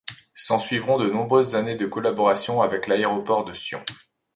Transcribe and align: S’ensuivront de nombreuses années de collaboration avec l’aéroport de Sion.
S’ensuivront 0.33 0.97
de 0.97 1.11
nombreuses 1.11 1.53
années 1.53 1.75
de 1.75 1.85
collaboration 1.85 2.63
avec 2.63 2.87
l’aéroport 2.87 3.45
de 3.45 3.53
Sion. 3.53 3.83